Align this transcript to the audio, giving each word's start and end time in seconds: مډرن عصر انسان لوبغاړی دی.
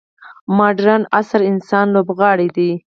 مډرن 0.57 1.01
عصر 1.17 1.41
انسان 1.51 1.85
لوبغاړی 1.95 2.47
دی. 2.57 2.71